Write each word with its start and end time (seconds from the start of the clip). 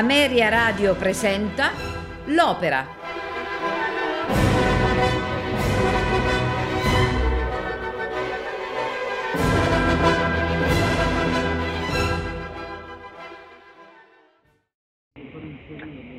Ameria 0.00 0.48
Radio 0.48 0.94
presenta 0.94 1.72
L'Opera. 2.28 2.86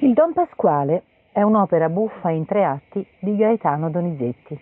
Il 0.01 0.13
Don 0.13 0.33
Pasquale 0.33 1.01
è 1.31 1.41
un'opera 1.41 1.89
buffa 1.89 2.29
in 2.29 2.45
tre 2.45 2.63
atti 2.63 3.03
di 3.17 3.35
Gaetano 3.35 3.89
Donizetti. 3.89 4.59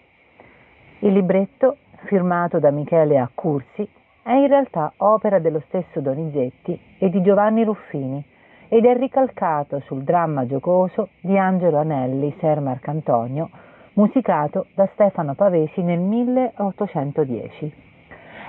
Il 0.99 1.11
libretto, 1.11 1.75
firmato 2.05 2.59
da 2.59 2.71
Michele 2.71 3.17
Accursi, 3.17 3.85
è 4.23 4.31
in 4.31 4.47
realtà 4.47 4.93
opera 4.95 5.39
dello 5.39 5.61
stesso 5.67 5.99
Donizetti 5.99 6.79
e 6.97 7.09
di 7.09 7.21
Giovanni 7.21 7.65
Ruffini 7.65 8.37
ed 8.69 8.85
è 8.85 8.95
ricalcato 8.95 9.79
sul 9.81 10.03
dramma 10.03 10.45
giocoso 10.45 11.09
di 11.21 11.35
Angelo 11.37 11.79
Anelli, 11.79 12.33
Ser 12.39 12.61
Marcantonio, 12.61 13.49
musicato 13.93 14.67
da 14.75 14.87
Stefano 14.93 15.33
Pavesi 15.33 15.81
nel 15.81 15.99
1810. 15.99 17.73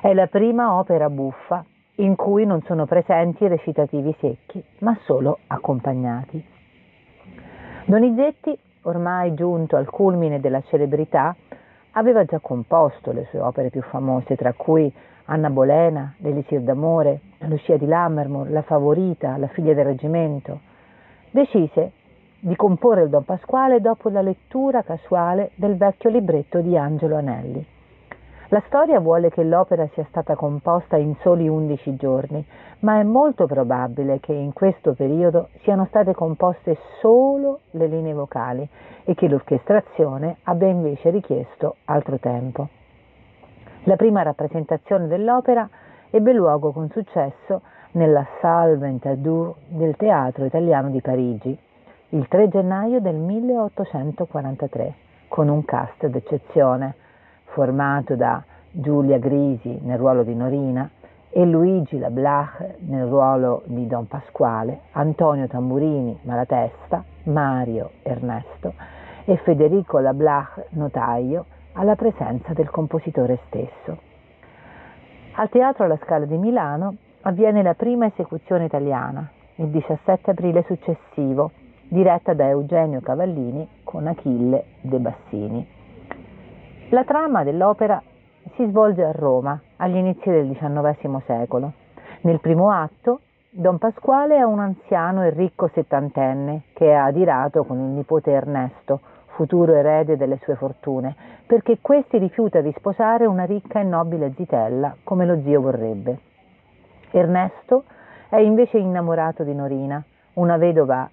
È 0.03 0.13
la 0.13 0.27
prima 0.27 0.75
opera 0.75 1.09
buffa 1.09 1.65
in 1.97 2.17
cui 2.17 2.45
non 2.45 2.61
sono 2.63 2.85
presenti 2.87 3.49
recitativi 3.49 4.15
secchi, 4.21 4.63
ma 4.81 4.97
solo 5.05 5.39
accompagnati. 5.47 6.45
Donizetti, 7.87 8.57
ormai 8.83 9.33
giunto 9.35 9.77
al 9.77 9.89
culmine 9.89 10.39
della 10.39 10.61
celebrità, 10.63 11.35
aveva 11.93 12.25
già 12.25 12.39
composto 12.39 13.13
le 13.13 13.27
sue 13.31 13.41
opere 13.41 13.71
più 13.71 13.83
famose, 13.83 14.37
tra 14.37 14.53
cui 14.53 14.93
Anna 15.27 15.51
Bolena, 15.51 16.15
L'Elisir 16.19 16.61
d'amore, 16.61 17.21
Lucia 17.41 17.77
di 17.77 17.87
Lammermoor, 17.87 18.51
La 18.51 18.63
Favorita, 18.63 19.37
La 19.37 19.49
figlia 19.49 19.75
del 19.75 19.85
reggimento. 19.85 20.61
Decise 21.31 21.93
di 22.41 22.57
comporre 22.57 23.03
il 23.03 23.11
Don 23.11 23.25
Pasquale 23.25 23.81
dopo 23.81 24.09
la 24.09 24.23
lettura 24.23 24.83
casuale 24.83 25.51
del 25.55 25.77
vecchio 25.77 26.11
libretto 26.11 26.61
di 26.61 26.77
Angelo 26.77 27.17
Anelli. 27.17 27.65
La 28.53 28.61
storia 28.67 28.99
vuole 28.99 29.31
che 29.31 29.45
l'opera 29.45 29.87
sia 29.93 30.05
stata 30.09 30.35
composta 30.35 30.97
in 30.97 31.15
soli 31.21 31.47
undici 31.47 31.95
giorni, 31.95 32.45
ma 32.81 32.99
è 32.99 33.05
molto 33.05 33.47
probabile 33.47 34.19
che 34.19 34.33
in 34.33 34.53
questo 34.53 34.95
periodo 34.95 35.51
siano 35.63 35.85
state 35.85 36.15
composte 36.15 36.77
solo 36.99 37.61
le 37.71 37.87
linee 37.87 38.13
vocali 38.13 38.69
e 39.05 39.15
che 39.15 39.29
l'orchestrazione 39.29 40.39
abbia 40.43 40.67
invece 40.67 41.11
richiesto 41.11 41.77
altro 41.85 42.19
tempo. 42.19 42.69
La 43.85 43.95
prima 43.95 44.23
rappresentazione 44.23 45.07
dell'opera 45.07 45.69
ebbe 46.11 46.33
luogo 46.33 46.73
con 46.73 46.91
successo 46.91 47.61
nella 47.93 48.27
Salle 48.41 48.79
Ventadour 48.79 49.55
del 49.69 49.95
Teatro 49.95 50.45
Italiano 50.45 50.91
di 50.91 51.01
Parigi 51.01 51.57
il 52.09 52.27
3 52.27 52.49
gennaio 52.49 53.01
del 53.01 53.15
1843 53.15 54.95
con 55.29 55.49
un 55.49 55.65
cast 55.65 56.05
d'eccezione 56.05 56.95
formato 57.53 58.17
da 58.17 58.43
Giulia 58.71 59.19
Grisi 59.19 59.79
nel 59.83 59.99
ruolo 59.99 60.23
di 60.23 60.35
Norina 60.35 60.89
e 61.29 61.45
Luigi 61.45 61.99
Lablach 61.99 62.77
nel 62.81 63.07
ruolo 63.07 63.63
di 63.67 63.87
Don 63.87 64.07
Pasquale, 64.07 64.81
Antonio 64.93 65.47
Tamburini 65.47 66.19
Malatesta, 66.23 67.05
Mario 67.25 67.91
Ernesto 68.03 68.75
e 69.25 69.37
Federico 69.37 69.99
Lablach 69.99 70.67
Notaio 70.71 71.47
alla 71.73 71.95
presenza 71.95 72.53
del 72.53 72.71
compositore 72.71 73.39
stesso. 73.47 73.99
Al 75.35 75.49
Teatro 75.49 75.85
alla 75.85 75.99
Scala 76.03 76.27
di 76.27 76.37
Milano 76.37 76.97
avviene 77.23 77.63
la 77.63 77.75
prima 77.75 78.07
esecuzione 78.07 78.65
italiana, 78.65 79.29
il 79.57 79.69
17 79.69 80.31
aprile 80.31 80.65
successivo, 80.67 81.53
diretta 81.89 82.35
da 82.35 82.49
Eugenio 82.49 83.01
Cavallini 83.01 83.69
con 83.85 84.07
Achille 84.07 84.65
De 84.81 84.99
Bassini. 84.99 85.79
La 86.93 87.05
trama 87.05 87.45
dell'opera 87.45 88.03
si 88.57 88.67
svolge 88.67 89.05
a 89.05 89.13
Roma 89.13 89.61
agli 89.77 89.95
inizi 89.95 90.29
del 90.29 90.51
XIX 90.51 91.23
secolo. 91.25 91.73
Nel 92.23 92.41
primo 92.41 92.73
atto 92.73 93.21
Don 93.49 93.79
Pasquale 93.79 94.37
è 94.37 94.43
un 94.43 94.59
anziano 94.59 95.23
e 95.23 95.31
ricco 95.31 95.69
settantenne 95.73 96.63
che 96.73 96.87
è 96.87 96.95
adirato 96.95 97.63
con 97.63 97.79
il 97.79 97.91
nipote 97.93 98.33
Ernesto, 98.33 99.01
futuro 99.37 99.73
erede 99.73 100.17
delle 100.17 100.39
sue 100.43 100.57
fortune, 100.57 101.15
perché 101.47 101.79
questi 101.81 102.19
rifiuta 102.19 102.61
di 102.61 102.75
sposare 102.77 103.25
una 103.25 103.45
ricca 103.45 103.79
e 103.79 103.85
nobile 103.85 104.33
zitella 104.35 104.97
come 105.05 105.27
lo 105.27 105.41
zio 105.43 105.61
vorrebbe. 105.61 106.19
Ernesto 107.13 107.85
è 108.29 108.39
invece 108.39 108.79
innamorato 108.79 109.45
di 109.45 109.55
Norina, 109.55 110.03
una 110.35 110.57
vedova 110.57 111.09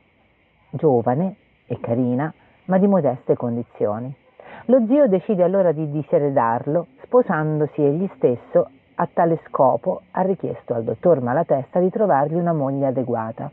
giovane 0.71 1.35
e 1.67 1.79
carina, 1.79 2.33
ma 2.65 2.79
di 2.79 2.87
modeste 2.87 3.35
condizioni. 3.35 4.25
Lo 4.69 4.85
zio 4.85 5.07
decide 5.07 5.43
allora 5.43 5.71
di 5.71 5.89
diseredarlo, 5.89 6.87
sposandosi 7.03 7.81
egli 7.81 8.09
stesso 8.15 8.69
a 8.95 9.07
tale 9.13 9.39
scopo 9.47 10.01
ha 10.11 10.21
richiesto 10.23 10.73
al 10.73 10.83
dottor 10.83 11.21
Malatesta 11.21 11.79
di 11.79 11.89
trovargli 11.89 12.33
una 12.33 12.51
moglie 12.51 12.87
adeguata. 12.87 13.49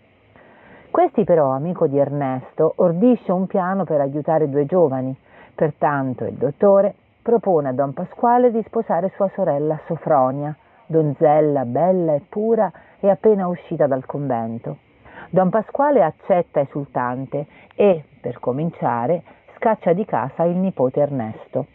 Questi 0.90 1.22
però, 1.22 1.50
amico 1.50 1.86
di 1.86 1.98
Ernesto, 1.98 2.72
ordisce 2.78 3.30
un 3.30 3.46
piano 3.46 3.84
per 3.84 4.00
aiutare 4.00 4.46
i 4.46 4.50
due 4.50 4.66
giovani. 4.66 5.16
Pertanto 5.54 6.24
il 6.24 6.34
dottore 6.34 6.92
propone 7.22 7.68
a 7.68 7.72
Don 7.72 7.92
Pasquale 7.92 8.50
di 8.50 8.62
sposare 8.66 9.12
sua 9.14 9.30
sorella 9.34 9.78
Sofronia, 9.86 10.56
donzella 10.86 11.64
bella 11.64 12.14
e 12.14 12.22
pura 12.28 12.72
e 12.98 13.08
appena 13.08 13.46
uscita 13.46 13.86
dal 13.86 14.04
convento. 14.04 14.78
Don 15.30 15.48
Pasquale 15.48 16.02
accetta 16.02 16.58
esultante 16.58 17.46
e, 17.76 18.02
per 18.20 18.40
cominciare, 18.40 19.22
scaccia 19.64 19.94
di 19.94 20.04
casa 20.04 20.42
il 20.42 20.56
nipote 20.56 21.00
Ernesto. 21.00 21.66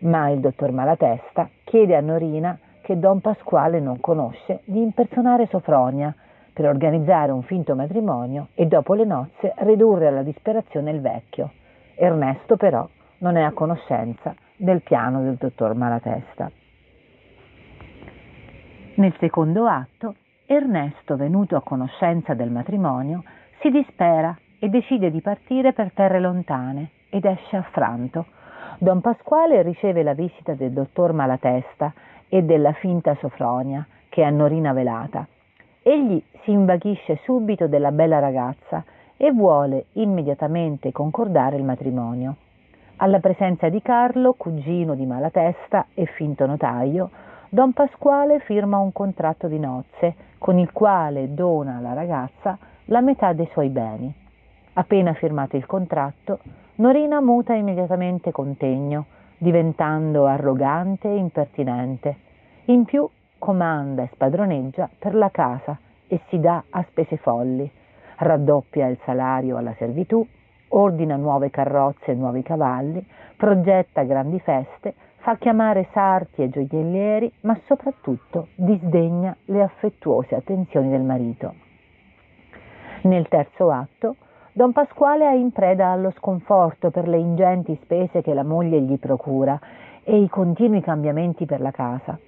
Ma 0.00 0.30
il 0.30 0.40
dottor 0.40 0.72
Malatesta 0.72 1.48
chiede 1.62 1.94
a 1.94 2.00
Norina, 2.00 2.58
che 2.82 2.98
Don 2.98 3.20
Pasquale 3.20 3.78
non 3.78 4.00
conosce, 4.00 4.62
di 4.64 4.82
impersonare 4.82 5.46
Sofronia 5.46 6.12
per 6.52 6.66
organizzare 6.66 7.30
un 7.30 7.42
finto 7.44 7.76
matrimonio 7.76 8.48
e 8.54 8.66
dopo 8.66 8.94
le 8.94 9.04
nozze 9.04 9.54
ridurre 9.58 10.08
alla 10.08 10.24
disperazione 10.24 10.90
il 10.90 11.00
vecchio. 11.00 11.52
Ernesto 11.94 12.56
però 12.56 12.88
non 13.18 13.36
è 13.36 13.42
a 13.42 13.52
conoscenza 13.52 14.34
del 14.56 14.82
piano 14.82 15.22
del 15.22 15.36
dottor 15.36 15.74
Malatesta. 15.74 16.50
Nel 18.96 19.14
secondo 19.20 19.66
atto, 19.66 20.16
Ernesto, 20.46 21.16
venuto 21.16 21.54
a 21.54 21.62
conoscenza 21.62 22.34
del 22.34 22.50
matrimonio, 22.50 23.22
si 23.60 23.70
dispera 23.70 24.36
e 24.58 24.68
decide 24.68 25.12
di 25.12 25.20
partire 25.20 25.72
per 25.72 25.92
terre 25.92 26.18
lontane 26.18 26.90
ed 27.08 27.24
esce 27.24 27.56
affranto. 27.56 28.26
Don 28.78 29.00
Pasquale 29.00 29.62
riceve 29.62 30.02
la 30.02 30.14
visita 30.14 30.54
del 30.54 30.72
dottor 30.72 31.12
Malatesta 31.12 31.92
e 32.28 32.42
della 32.42 32.72
finta 32.72 33.16
Sofronia, 33.20 33.86
che 34.08 34.22
è 34.22 34.30
Norina 34.30 34.72
velata, 34.72 35.26
Egli 35.88 36.20
si 36.42 36.50
invaghisce 36.50 37.20
subito 37.22 37.68
della 37.68 37.92
bella 37.92 38.18
ragazza 38.18 38.82
e 39.16 39.30
vuole 39.30 39.84
immediatamente 39.92 40.90
concordare 40.90 41.54
il 41.54 41.62
matrimonio. 41.62 42.34
Alla 42.96 43.20
presenza 43.20 43.68
di 43.68 43.80
Carlo, 43.82 44.32
cugino 44.32 44.96
di 44.96 45.06
Malatesta 45.06 45.86
e 45.94 46.06
finto 46.06 46.44
notaio, 46.44 47.10
Don 47.50 47.72
Pasquale 47.72 48.40
firma 48.40 48.78
un 48.78 48.92
contratto 48.92 49.46
di 49.46 49.60
nozze 49.60 50.16
con 50.38 50.58
il 50.58 50.72
quale 50.72 51.32
dona 51.32 51.76
alla 51.76 51.92
ragazza 51.92 52.58
la 52.86 53.00
metà 53.00 53.32
dei 53.32 53.48
suoi 53.52 53.68
beni. 53.68 54.12
Appena 54.72 55.14
firmato 55.14 55.54
il 55.54 55.66
contratto, 55.66 56.40
Norina 56.78 57.22
muta 57.22 57.54
immediatamente 57.54 58.32
contegno, 58.32 59.06
diventando 59.38 60.26
arrogante 60.26 61.08
e 61.08 61.16
impertinente. 61.16 62.16
In 62.66 62.84
più 62.84 63.08
comanda 63.38 64.02
e 64.02 64.10
spadroneggia 64.12 64.90
per 64.98 65.14
la 65.14 65.30
casa 65.30 65.78
e 66.06 66.20
si 66.28 66.38
dà 66.38 66.64
a 66.68 66.82
spese 66.82 67.16
folli, 67.16 67.70
raddoppia 68.18 68.88
il 68.88 68.98
salario 69.04 69.56
alla 69.56 69.74
servitù, 69.78 70.26
ordina 70.68 71.16
nuove 71.16 71.48
carrozze 71.48 72.10
e 72.10 72.14
nuovi 72.14 72.42
cavalli, 72.42 73.02
progetta 73.38 74.02
grandi 74.02 74.38
feste, 74.40 74.94
fa 75.16 75.36
chiamare 75.38 75.88
sarti 75.92 76.42
e 76.42 76.50
gioiellieri, 76.50 77.32
ma 77.40 77.58
soprattutto 77.64 78.48
disdegna 78.54 79.34
le 79.46 79.62
affettuose 79.62 80.34
attenzioni 80.34 80.90
del 80.90 81.02
marito. 81.02 81.54
Nel 83.02 83.28
terzo 83.28 83.70
atto, 83.70 84.16
Don 84.56 84.72
Pasquale 84.72 85.28
è 85.28 85.34
in 85.34 85.52
preda 85.52 85.88
allo 85.88 86.10
sconforto 86.16 86.90
per 86.90 87.06
le 87.08 87.18
ingenti 87.18 87.78
spese 87.82 88.22
che 88.22 88.32
la 88.32 88.42
moglie 88.42 88.80
gli 88.80 88.98
procura 88.98 89.60
e 90.02 90.16
i 90.16 90.30
continui 90.30 90.80
cambiamenti 90.80 91.44
per 91.44 91.60
la 91.60 91.70
casa. 91.70 92.18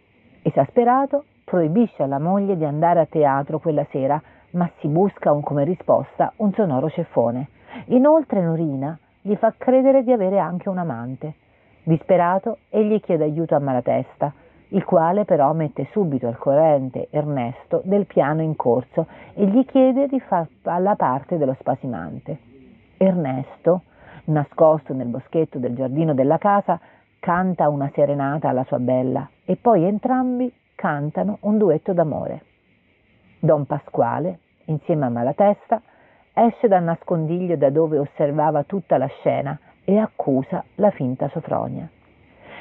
Esasperato, 0.43 1.25
proibisce 1.43 2.03
alla 2.03 2.19
moglie 2.19 2.59
di 2.59 2.67
andare 2.67 3.01
a 3.01 3.07
teatro 3.07 3.59
quella 3.61 3.87
sera, 3.91 4.21
ma 4.51 4.71
si 4.79 4.89
busca 4.89 5.33
un, 5.33 5.41
come 5.41 5.65
risposta 5.65 6.35
un 6.37 6.53
sonoro 6.53 6.91
ceffone. 6.91 7.49
Inoltre 7.87 8.43
Norina 8.43 8.99
gli 9.23 9.35
fa 9.37 9.55
credere 9.57 10.03
di 10.03 10.13
avere 10.13 10.39
anche 10.39 10.69
un 10.69 10.77
amante. 10.77 11.33
Disperato, 11.83 12.59
egli 12.69 13.01
chiede 13.01 13.25
aiuto 13.25 13.55
a 13.55 13.59
Malatesta, 13.59 14.35
il 14.69 14.85
quale 14.85 15.25
però 15.25 15.53
mette 15.53 15.89
subito 15.93 16.27
al 16.27 16.37
corrente 16.37 17.09
Ernesto 17.11 17.81
del 17.85 18.07
piano 18.07 18.43
in 18.43 18.57
corso 18.57 19.07
e 19.35 19.47
gli 19.47 19.65
chiede 19.65 20.07
di 20.07 20.21
far 20.21 20.47
la 20.63 20.95
parte 20.97 21.39
dello 21.39 21.57
spasimante. 21.59 22.39
Ernesto, 22.97 23.83
nascosto 24.25 24.93
nel 24.93 25.07
boschetto 25.07 25.59
del 25.59 25.75
giardino 25.75 26.13
della 26.13 26.39
casa, 26.39 26.79
canta 27.19 27.69
una 27.69 27.91
serenata 27.95 28.49
alla 28.49 28.65
sua 28.65 28.79
bella 28.79 29.29
e 29.45 29.57
poi 29.57 29.85
entrambi 29.85 30.53
cantano 30.75 31.39
un 31.41 31.59
duetto 31.59 31.93
d'amore. 31.93 32.43
Don 33.41 33.65
Pasquale, 33.67 34.41
insieme 34.67 35.07
a 35.07 35.09
Malatesta, 35.09 35.81
esce 36.33 36.69
dal 36.69 36.83
nascondiglio 36.83 37.57
da 37.57 37.71
dove 37.71 37.99
osservava 37.99 38.65
tutta 38.65 38.99
la 38.99 39.07
scena 39.07 39.59
e 39.85 39.97
accusa 39.99 40.63
la 40.77 40.91
finta 40.91 41.29
Sofronia. 41.31 41.89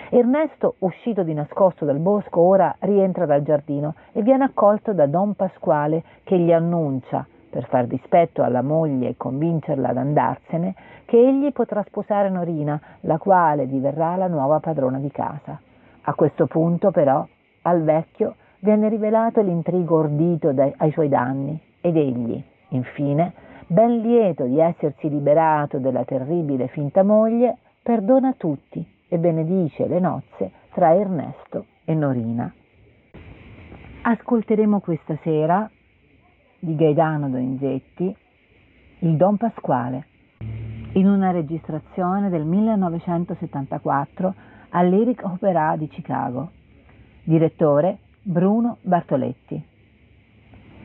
Ernesto, 0.10 0.76
uscito 0.80 1.24
di 1.24 1.34
nascosto 1.34 1.84
dal 1.84 2.00
bosco, 2.00 2.40
ora 2.40 2.74
rientra 2.80 3.26
dal 3.26 3.44
giardino 3.44 3.96
e 4.14 4.22
viene 4.22 4.46
accolto 4.46 4.94
da 4.94 5.06
Don 5.06 5.34
Pasquale 5.34 6.02
che 6.24 6.40
gli 6.40 6.54
annuncia, 6.54 7.28
per 7.50 7.66
far 7.68 7.88
dispetto 7.88 8.42
alla 8.42 8.62
moglie 8.62 9.10
e 9.10 9.18
convincerla 9.18 9.90
ad 9.90 9.98
andarsene, 9.98 10.76
che 11.04 11.18
egli 11.18 11.52
potrà 11.52 11.84
sposare 11.84 12.30
Norina, 12.30 12.80
la 13.02 13.18
quale 13.18 13.68
diverrà 13.68 14.16
la 14.16 14.28
nuova 14.28 14.62
padrona 14.62 14.98
di 14.98 15.12
casa. 15.12 15.60
A 16.04 16.14
questo 16.14 16.48
punto, 16.48 16.92
però, 16.92 17.28
al 17.64 17.84
vecchio 17.84 18.36
viene 18.60 18.88
rivelato 18.88 19.42
l'intrigo 19.42 19.98
ordito 19.98 20.54
dai, 20.54 20.74
ai 20.78 20.92
suoi 20.92 21.10
danni 21.10 21.62
ed 21.82 21.98
egli, 21.98 22.42
infine, 22.70 23.34
ben 23.68 23.98
lieto 23.98 24.46
di 24.46 24.58
essersi 24.58 25.10
liberato 25.10 25.80
della 25.80 26.06
terribile 26.06 26.68
finta 26.68 27.04
moglie, 27.04 27.58
perdona 27.84 28.34
tutti 28.38 28.96
e 29.08 29.18
benedice 29.18 29.88
le 29.88 30.00
nozze 30.00 30.52
tra 30.72 30.94
Ernesto 30.94 31.66
e 31.86 31.94
Norina. 31.94 32.54
Ascolteremo 34.02 34.80
questa 34.80 35.18
sera 35.22 35.70
di 36.60 36.76
Gaetano 36.76 37.30
Donizetti 37.30 38.16
il 39.00 39.16
Don 39.16 39.38
Pasquale 39.38 40.08
in 40.94 41.08
una 41.08 41.30
registrazione 41.32 42.30
del 42.30 42.46
1974 42.46 44.34
all'Eric 44.70 45.24
Opera 45.24 45.76
di 45.78 45.88
Chicago. 45.88 46.52
Direttore 47.24 48.00
Bruno 48.22 48.78
Bartoletti. 48.82 49.64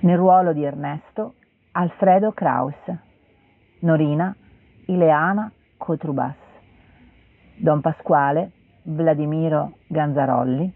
Nel 0.00 0.16
ruolo 0.16 0.52
di 0.52 0.62
Ernesto 0.62 1.34
Alfredo 1.72 2.32
Kraus. 2.32 2.74
Norina 3.80 4.34
Ileana 4.86 5.50
Cotrubas. 5.78 6.51
Don 7.56 7.80
Pasquale, 7.80 8.52
Vladimiro 8.84 9.74
Ganzarolli, 9.86 10.72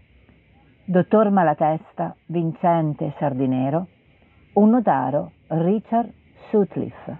Dottor 0.85 1.29
Malatesta, 1.31 2.15
Vincente 2.27 3.13
Sardinero, 3.19 3.87
un 4.53 4.69
notaro, 4.69 5.31
Richard 5.47 6.11
Sutcliffe. 6.49 7.17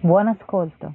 Buon 0.00 0.28
ascolto. 0.28 0.94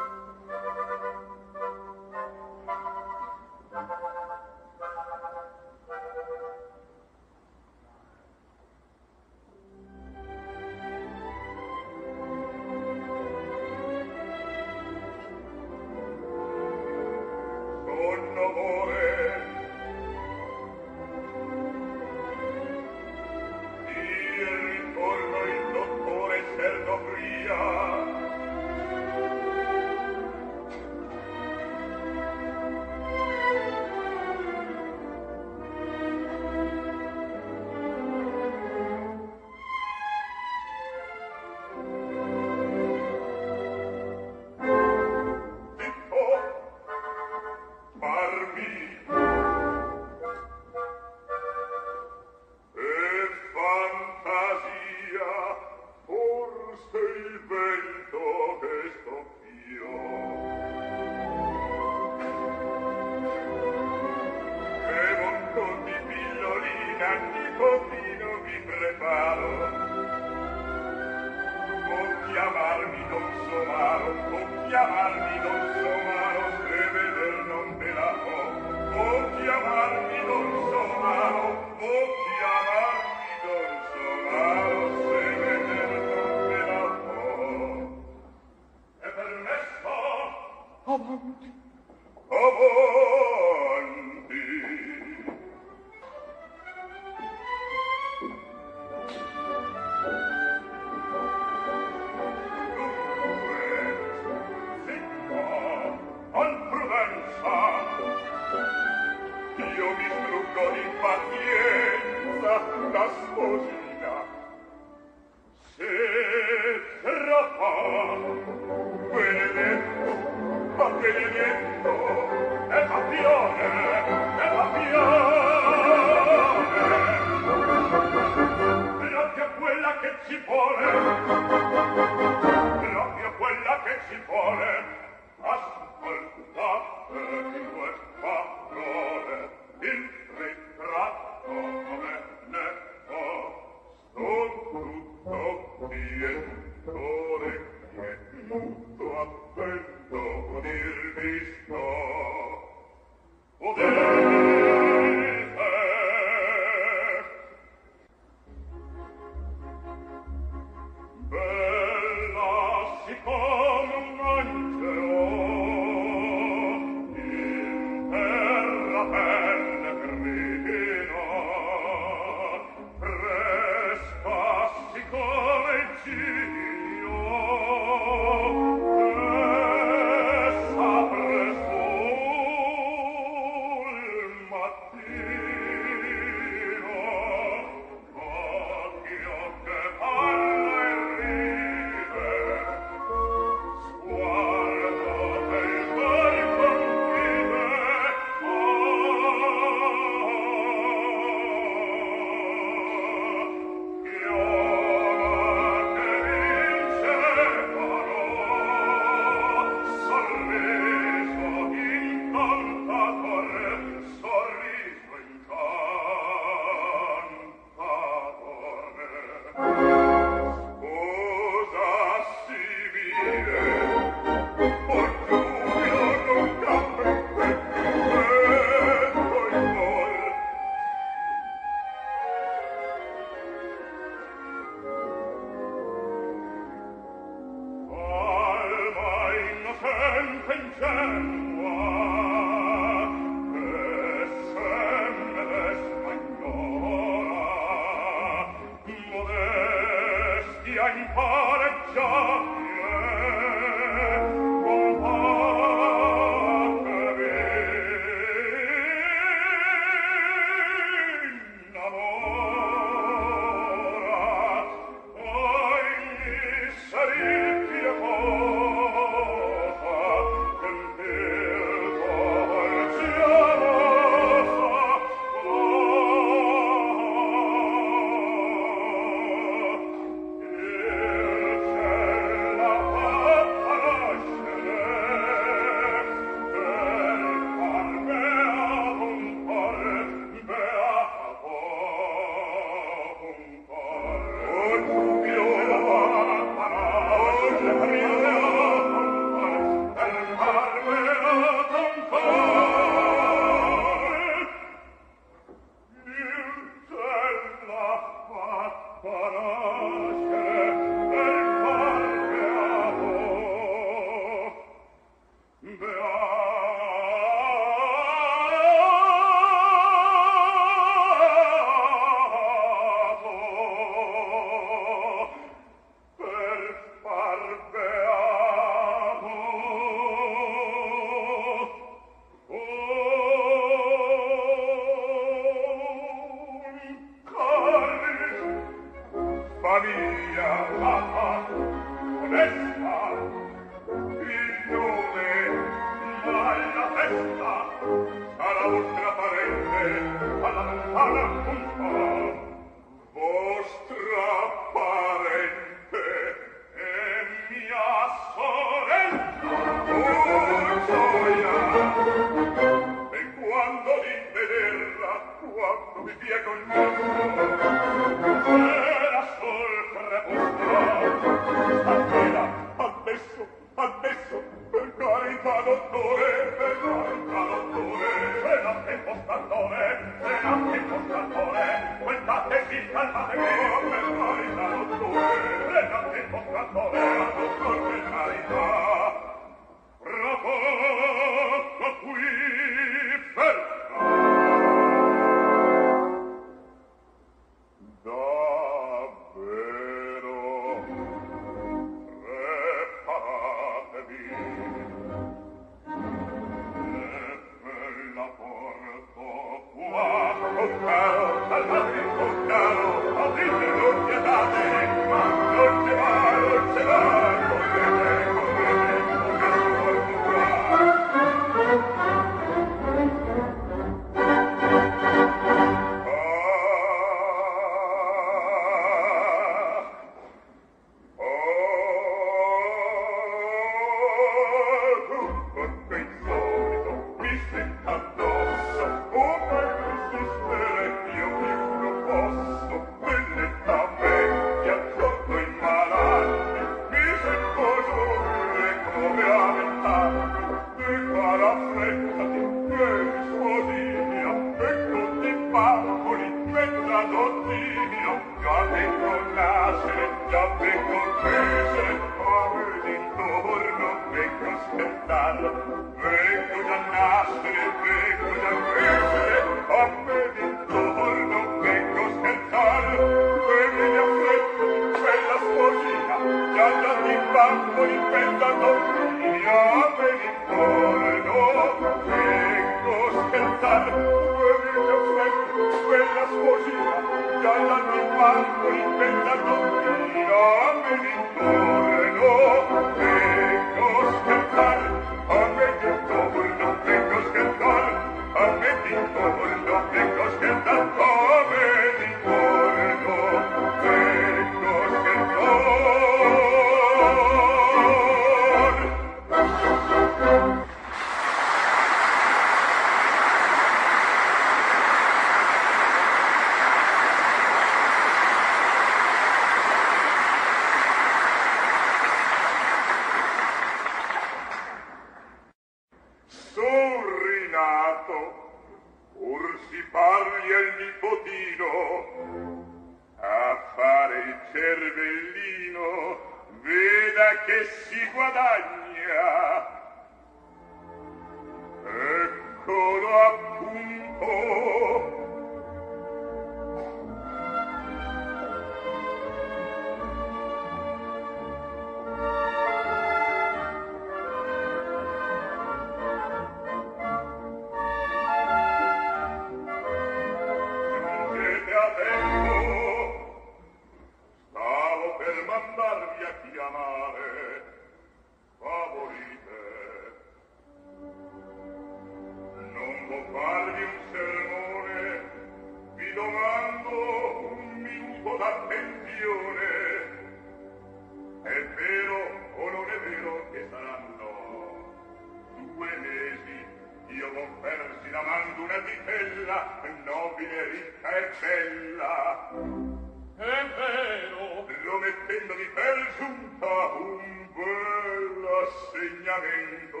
attendo 595.28 595.52
di 595.56 595.68
bel 595.74 596.06
giunta 596.16 596.86
un 596.96 597.20
bel 597.52 598.48
assegnamento. 598.64 600.00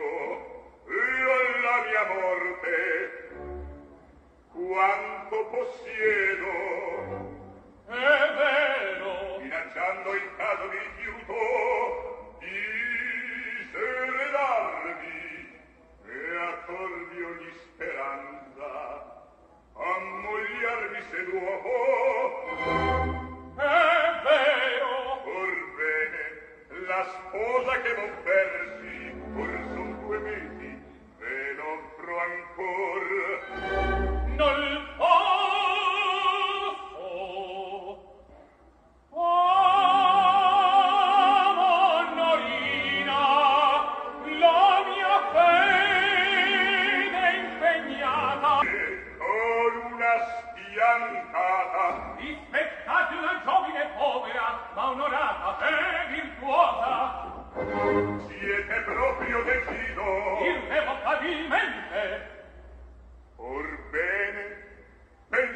Io 0.88 1.28
alla 1.30 1.78
mia 1.84 2.04
morte 2.14 2.76
quanto 4.52 5.36
possiedo. 5.50 6.52
È 7.88 8.18
vero. 8.40 9.38
Minacciando 9.42 10.14
in 10.14 10.28
caso 10.38 10.68
di 10.68 10.78
rifiuto 10.78 12.38
di 12.40 13.68
serenarmi 13.70 15.20
e 16.06 16.36
attorvi 16.36 17.22
ogni 17.22 17.52
speranza 17.64 18.70
ammogliarmi 19.74 21.00
se 21.10 21.18
l'uomo. 21.18 21.76
È 23.56 24.22
vero 24.24 24.77
la 26.88 27.04
sposa 27.04 27.82
che 27.82 27.92
non 27.96 28.10
persi 28.24 29.12
or 29.36 29.50
son 29.74 29.90
due 30.00 30.18
mesi 30.20 30.72
ve 31.18 31.52
l'offro 31.56 32.18
ancor. 32.18 33.04
Non 34.38 34.60
ho 34.96 35.37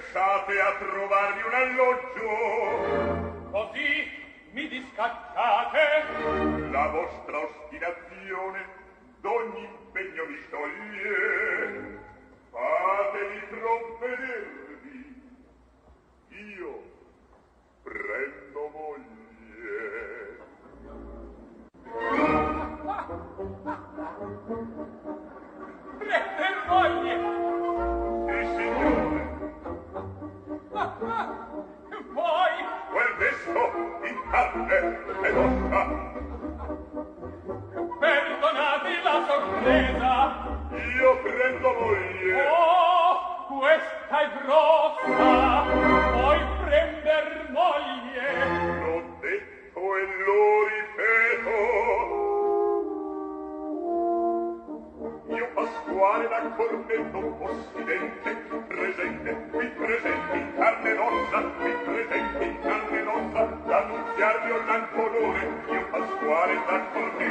pensate 0.02 0.60
a 0.60 0.74
trovarvi 0.78 1.42
un 1.42 1.54
alloggio. 1.54 2.26
Così 3.50 4.10
mi 4.52 4.68
discacciate? 4.68 5.80
La 6.70 6.86
vostra 6.88 7.38
ostinazione 7.38 8.66
d'ogni 9.20 9.64
impegno 9.64 10.24
vi 10.24 10.40
toglie. 10.50 12.00
Fatevi 12.50 13.40
provvedervi. 13.50 15.22
Io 16.30 16.82
prendo 17.82 18.70
moglie. 18.72 20.40
Prender 25.98 26.64
moglie! 26.66 27.51
Poi 31.02 32.54
quel 32.92 33.14
vesco 33.18 33.72
in 34.06 34.16
carne 34.30 34.76
ed 34.78 35.16
la 39.02 39.24
sorpresa. 39.26 40.12
Io 40.70 41.20
prendo 41.22 41.72
moglie. 41.80 42.46
Oh, 42.48 43.58
questa 43.58 44.20
è 44.20 44.30
grossa. 44.42 45.30
Prender 46.62 47.26
moglie? 47.50 48.28
L'ho 48.80 49.02
detto 49.20 49.80
e 49.96 50.02
lo 50.24 50.42
ripeto. 50.68 51.31
quale 56.02 56.26
d'accor 56.26 56.72
me 56.88 56.96
non 57.12 57.38
possidente 57.38 58.30
presente 58.66 59.30
qui 59.52 59.66
presenti 59.66 60.36
in 60.36 60.48
carne 60.56 60.94
nostra 60.94 61.40
qui 61.60 61.70
presenti 61.84 62.44
in 62.44 62.56
carne 62.60 63.02
nostra 63.02 63.44
d'annunziarvi 63.66 64.50
ordan 64.50 64.88
colore 64.96 65.42
io 65.70 65.84
pasquale 65.92 66.54
d'accor 66.66 67.08
me 67.18 67.28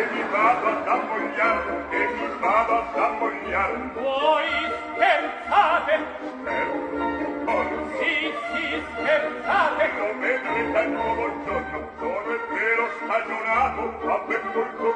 e 0.00 0.02
mi 0.12 0.22
vado 0.32 0.66
ad 0.68 0.88
ammogliar 0.96 1.86
e 1.88 2.02
mi 2.16 2.28
vado 2.40 2.72
ad 2.80 2.98
ammogliar 3.06 3.72
voi 3.94 4.50
scherzate? 4.92 5.94
Scherzo 6.42 7.56
sì 7.96 8.32
sì 8.52 8.82
scherzate. 9.00 9.90
lo 9.96 10.18
vedrete 10.18 10.78
al 10.78 10.90
nuovo 10.90 11.24
giorno 11.46 11.88
sono 11.98 12.32
il 12.36 12.40
vero 12.52 12.84
stagionato 13.00 13.80
a 14.12 14.20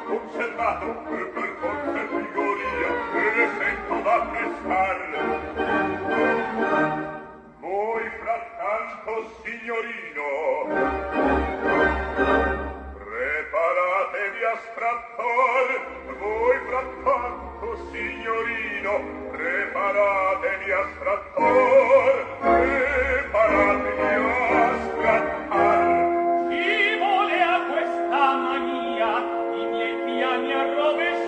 conservato 0.05 0.85
per 1.09 1.29
per 1.33 1.55
conservato 1.59 2.24
le 3.15 3.47
sento 3.57 3.95
d'apprestar 4.05 4.97
voi 7.59 8.09
frattanto 8.19 9.11
signorino 9.43 10.27
preparatevi 12.93 14.41
a 14.43 14.55
strattor. 14.71 15.67
Voi 16.19 16.57
frattanto 16.67 17.67
signorino 17.91 18.93
preparatevi 19.31 20.71
a 20.71 20.83
strattor. 20.95 22.13
Preparatevi 22.41 24.13
a 24.55 24.77
strattar 24.83 25.85
chi 26.49 26.97
vuole 26.97 27.37
a 27.41 27.57
questa 27.71 28.23
mania 28.35 29.11
i 29.53 29.65
miei 29.65 29.95
piani 30.05 30.53
arrovesciare 30.53 31.24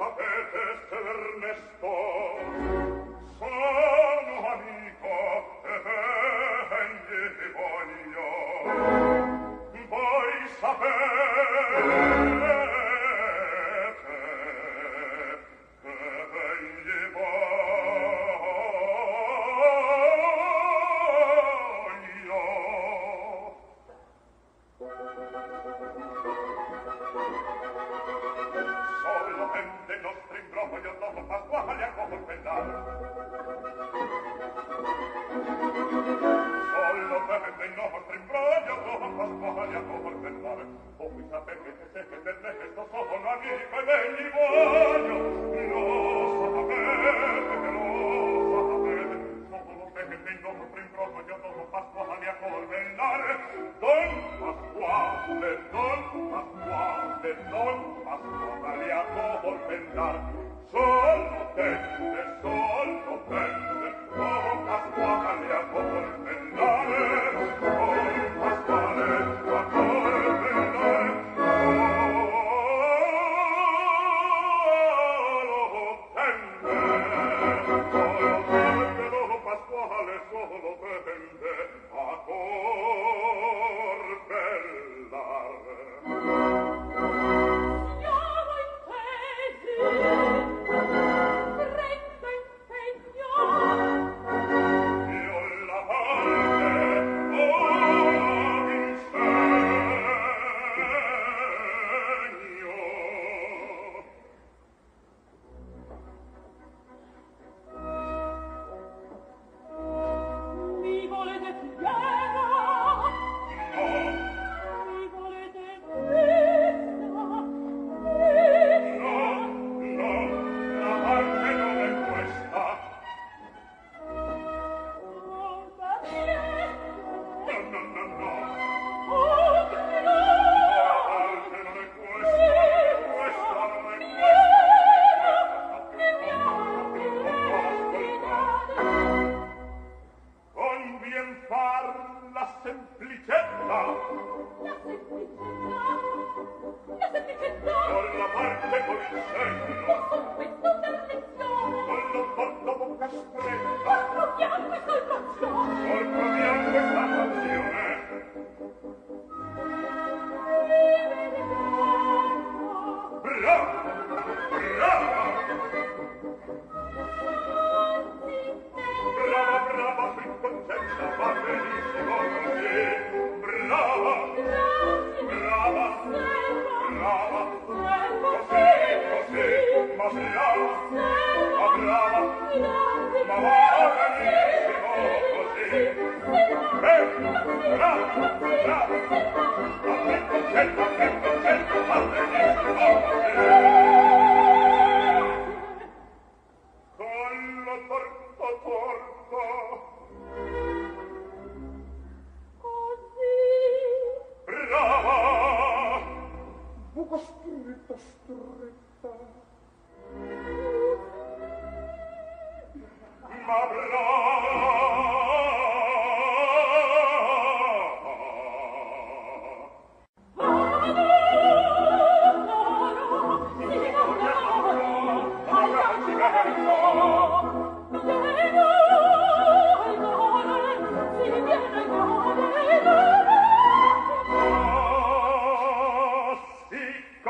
sapete 0.00 0.64
se 0.88 2.49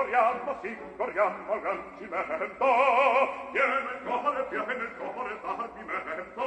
corriamo, 0.01 0.57
sì, 0.63 0.77
corriamo 0.97 1.53
al 1.53 1.61
gran 1.61 1.83
cimento, 1.99 2.67
pieno 3.53 3.75
il 3.77 4.01
cuore, 4.03 4.45
pieno 4.45 4.73
il 4.73 4.95
cuore 4.97 5.39
d'ardimento, 5.43 6.43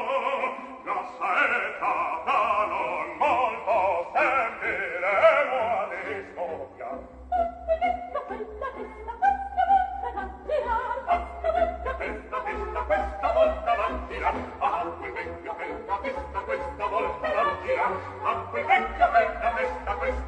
la 0.83 1.05
saetata 1.19 2.65
non 2.65 3.17
molto 3.17 4.11
sentiremo 4.13 5.57
ad 5.81 5.91
istopia. 6.09 6.89
Questa, 7.29 7.77
questa, 7.77 8.19
questa, 8.25 8.69
questa, 8.73 9.53
questa, 9.53 10.17
questa, 10.63 11.53
questa, 11.53 11.93
questa, 11.93 12.39
questa, 12.41 12.81
questa 12.89 13.33
volta 13.33 13.75
l'antirà, 13.75 14.33
a 14.59 14.85
quel 14.97 15.11
vecchio, 15.11 15.53
questa, 15.53 15.95
questa, 15.97 16.39
questa 16.39 16.85
volta 16.87 17.27
a 18.23 18.47
quel 18.49 18.65
vecchio, 18.65 19.09
questa, 19.09 19.51
questa, 19.51 19.93
questa, 19.93 20.22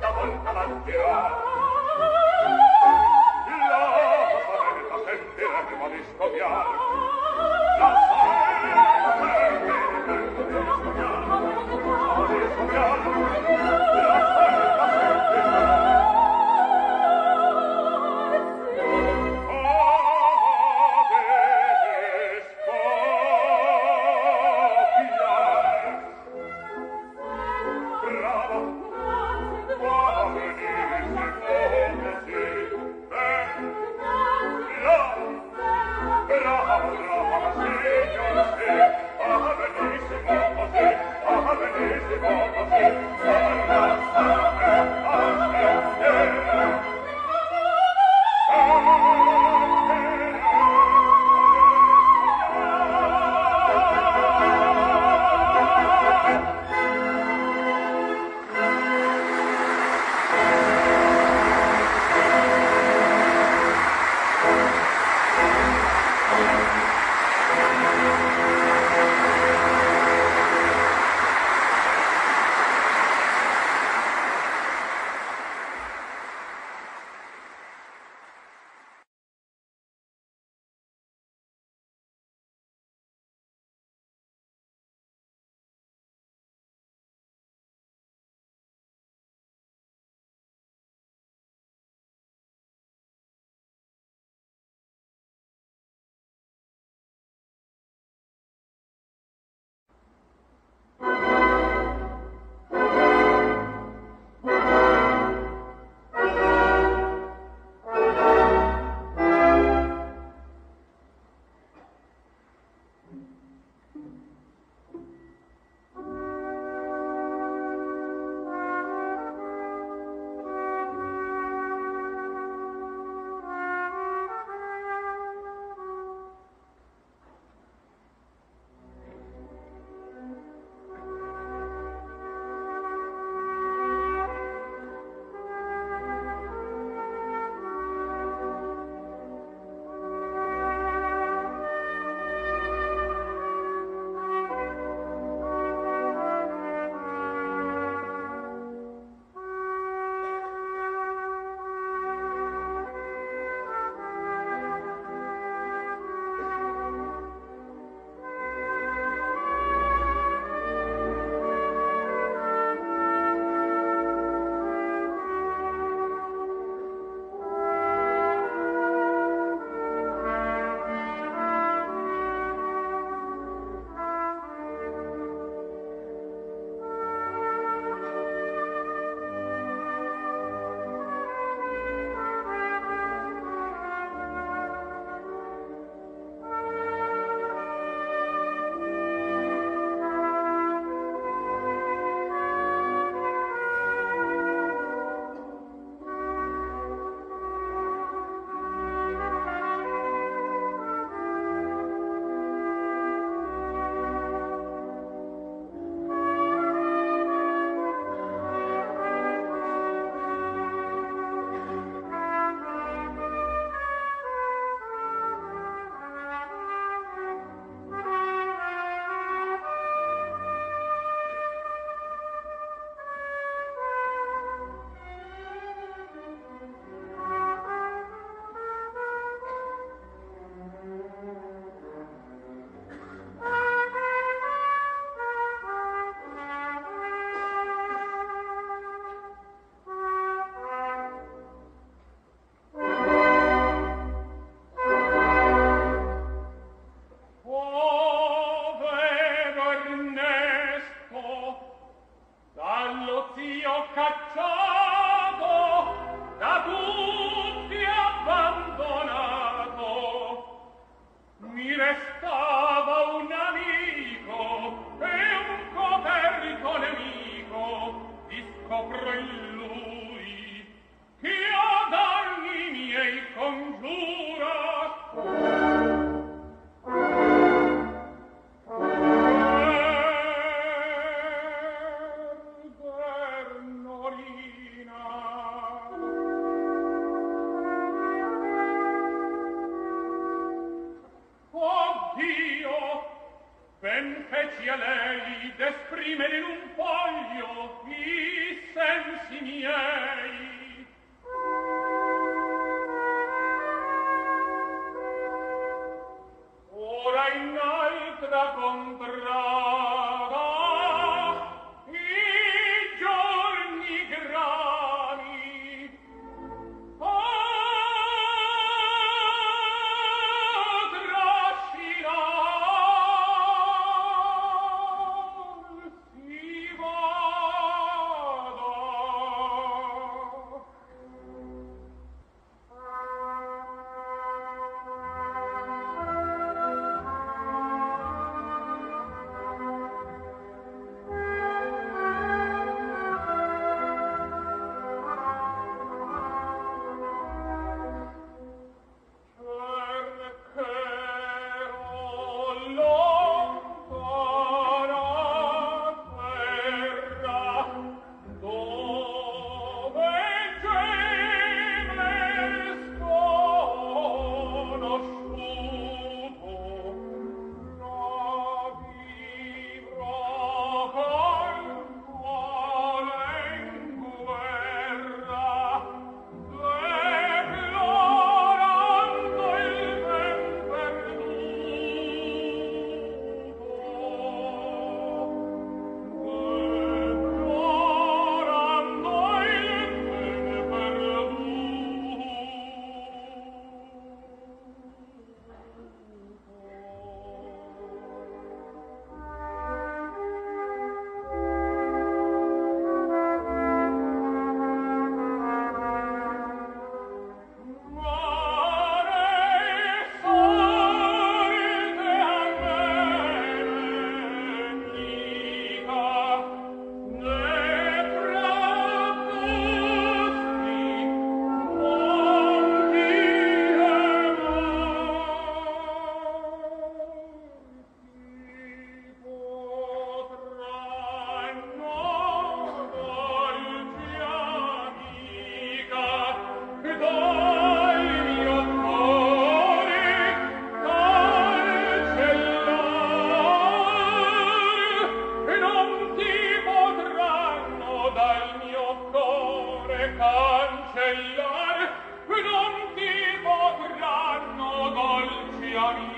Signori 455.76 456.15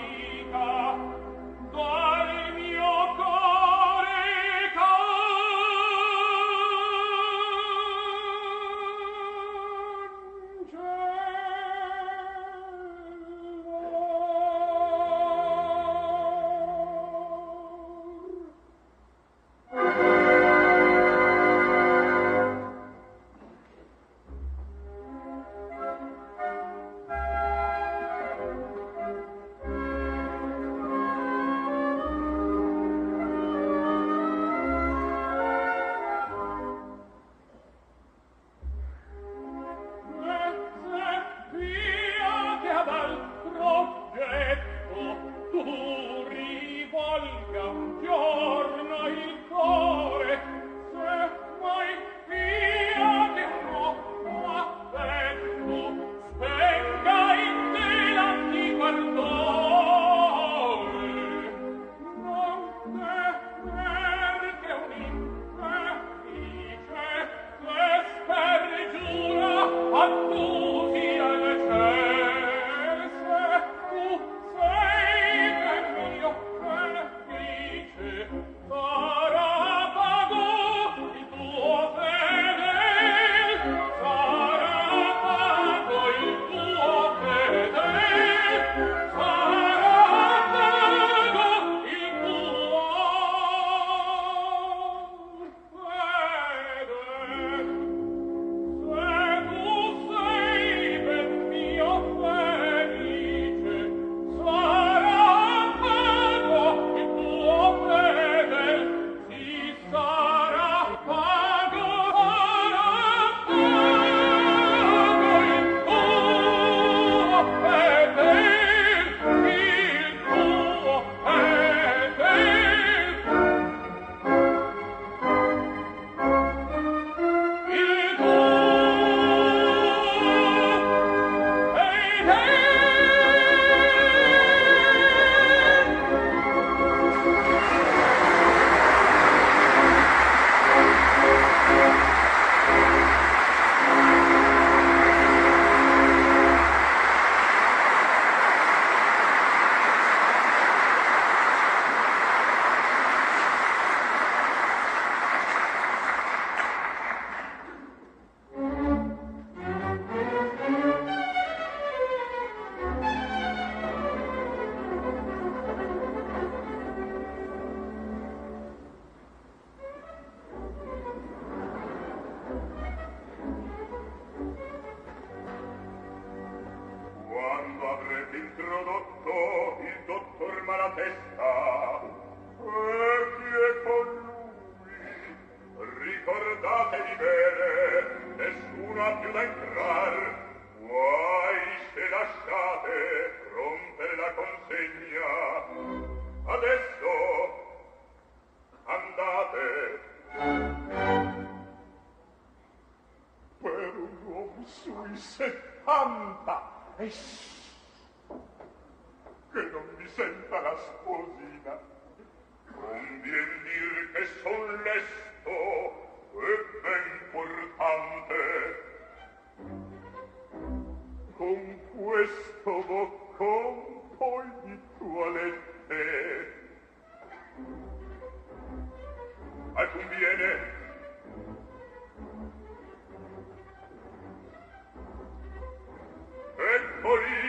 morire 237.08 237.47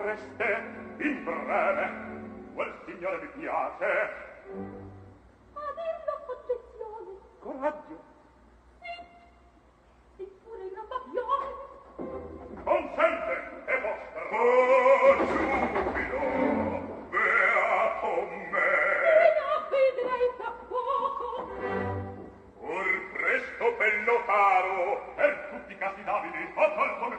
vorreste 0.00 0.48
in 0.98 1.24
breve 1.24 1.90
quel 2.54 2.72
signore 2.86 3.20
mi 3.20 3.28
piace. 3.40 4.10
Avendo 5.52 6.12
un'obiezione 6.24 7.10
coraggio. 7.38 7.98
Sì. 8.80 10.24
Pure 10.42 10.62
in 10.62 10.76
abbaglione 10.78 11.48
consente 12.64 13.34
e 13.66 13.80
vostra. 13.80 14.22
Oh 14.32 15.16
giubido 15.26 16.20
beato 17.10 18.10
me. 18.50 18.68
Sì, 19.68 19.84
no, 20.38 20.50
poco 20.68 21.28
or 22.60 22.86
presto 23.12 23.64
bello 23.76 24.12
notaro 24.12 25.12
per 25.14 25.48
tutti 25.50 25.72
i 25.72 25.76
casi 25.76 26.02
d'abili 26.04 26.52
fatal 26.54 26.98
come 27.00 27.18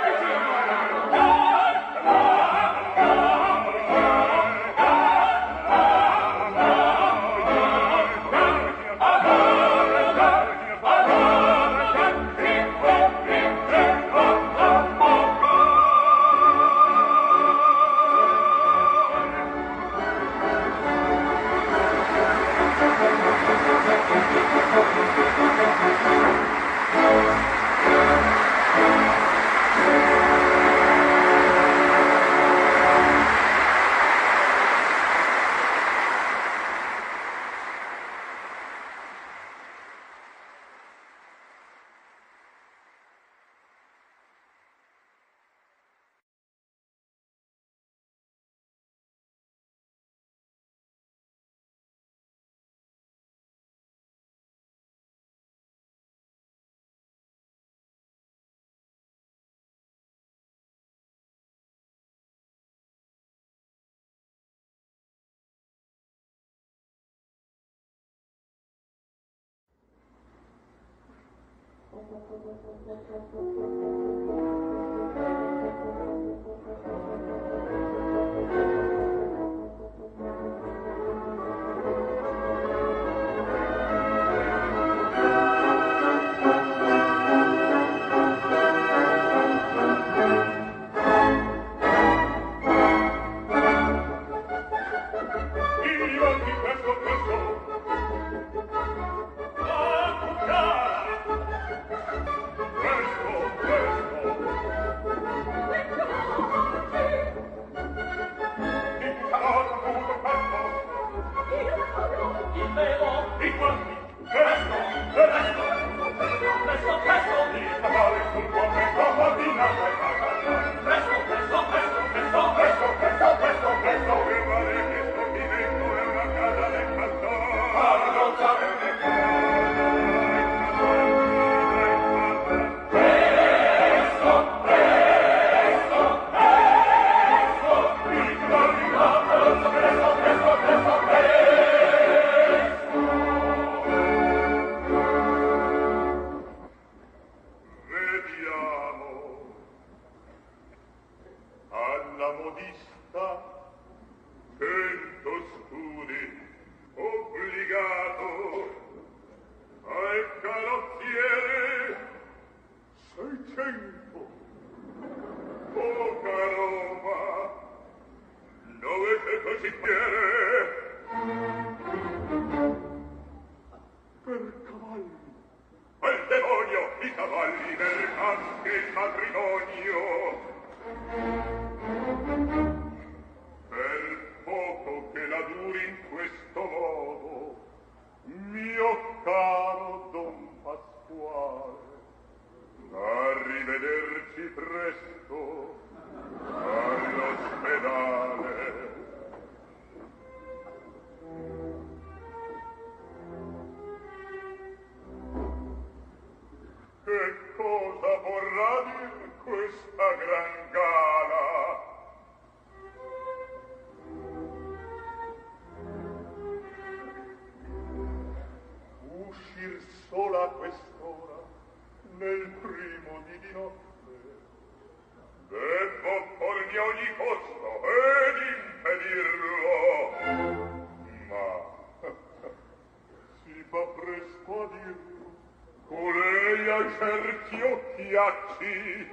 cerchio 236.98 237.82
piacci 237.96 239.08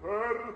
per 0.00 0.54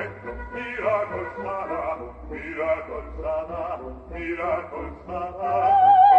vento 0.00 0.32
miracol 0.54 1.26
sana 1.44 1.80
miracol 2.30 3.04
sana 3.20 3.62
miracol 4.12 4.88
sana. 5.06 6.09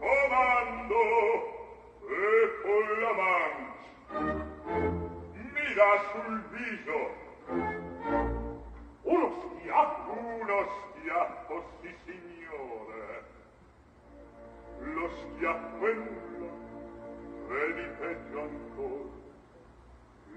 Comando 0.00 0.94
e 2.08 2.62
con 2.62 3.00
la 3.00 3.12
mancia 3.12 3.89
mira 4.12 5.88
sul 6.10 6.42
viso. 6.50 7.18
Uno 9.02 9.30
schiaffo 9.40 10.12
uno 10.12 10.68
schiaffo 10.68 11.64
sì 11.80 11.94
signore. 12.04 13.24
Lo 14.80 15.10
schiaffello 15.10 16.50
vedi 17.46 17.88
peggio 17.98 18.40
ancora. 18.40 19.18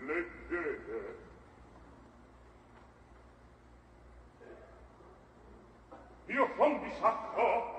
Leggete. 0.05 1.21
Io 6.27 6.49
son 6.55 6.79
di 6.81 6.91
sacco. 6.99 7.71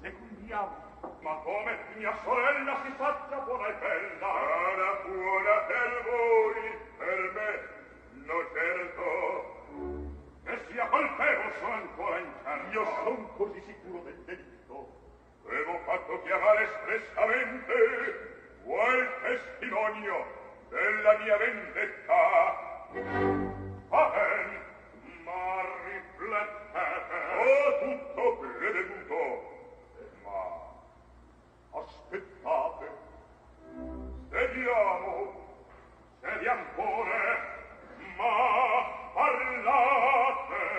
Secundiamo 0.00 0.89
Ma 1.20 1.34
come 1.44 1.78
mia 1.96 2.14
sorella 2.22 2.80
si 2.84 2.92
faccia 2.96 3.36
buona 3.38 3.66
e 3.68 3.72
bella? 3.74 4.26
Buona, 4.26 4.92
buona 5.04 5.56
per 5.66 6.02
voi, 6.04 6.78
per 6.98 7.32
me, 7.34 7.68
no 8.24 8.34
certo. 8.52 9.04
E 10.44 10.58
sia 10.68 10.86
colpevole 10.88 11.52
sono 11.58 11.72
ancora 11.72 12.18
incerto. 12.18 12.70
Io 12.72 12.84
son 13.04 13.36
così 13.36 13.60
sicuro 13.66 14.02
del 14.02 14.18
delitto. 14.24 14.88
Avevo 15.46 15.78
fatto 15.84 16.22
chiamare 16.22 16.64
espressamente 16.64 18.40
vuol 18.64 19.08
testimonio 19.22 20.24
della 20.68 21.18
mia 21.18 21.36
vendetta. 21.36 22.58
Va 23.88 24.12
bene, 24.14 24.60
ma 25.24 25.62
riflettete. 25.84 27.18
Ho 27.36 27.78
tutto 27.78 28.36
preveduto 28.38 29.49
aspettate. 31.72 32.88
Vediamo 34.28 35.32
se 36.20 36.38
vi 36.38 36.46
ancora 36.48 37.58
ma 38.16 39.12
parlate. 39.14 40.69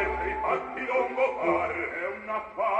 altri 0.00 0.34
fatti 0.40 0.84
lungo 0.86 1.36
far 1.42 1.70
è 1.70 2.06
un 2.06 2.28
affare. 2.28 2.79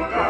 Go, 0.00 0.08
go. 0.08 0.29